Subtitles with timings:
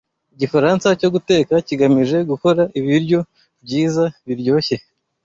[0.35, 3.19] Igifaransa cyo guteka kigamije gukora ibiryo
[3.63, 4.75] byiza, biryoshye.